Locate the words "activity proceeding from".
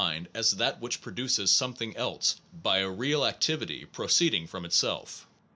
3.23-4.65